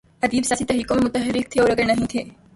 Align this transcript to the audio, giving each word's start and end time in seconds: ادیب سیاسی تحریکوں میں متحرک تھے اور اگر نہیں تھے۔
ادیب 0.23 0.43
سیاسی 0.43 0.65
تحریکوں 0.65 0.95
میں 0.95 1.03
متحرک 1.03 1.51
تھے 1.51 1.61
اور 1.61 1.69
اگر 1.69 1.85
نہیں 1.85 2.05
تھے۔ 2.09 2.23